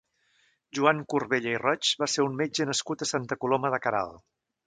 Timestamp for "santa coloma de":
3.13-3.83